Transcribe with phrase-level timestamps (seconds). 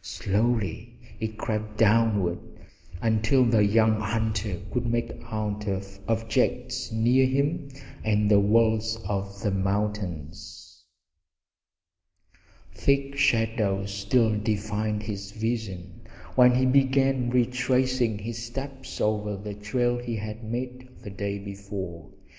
[0.00, 2.38] Slowly it crept downward,
[3.02, 5.68] until the young hunter could make out
[6.08, 7.68] objects near him
[8.02, 10.82] and the walls of the mountains.
[12.72, 16.06] Thick shadows still defied his vision
[16.36, 22.08] when he began retracing his steps over the trail he had made the day before.